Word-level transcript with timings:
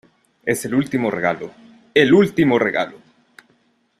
Es 0.47 0.65
el 0.65 0.73
último 0.73 1.11
regalo.¡ 1.11 1.51
el 1.93 2.11
último 2.11 2.57
regalo! 2.57 2.97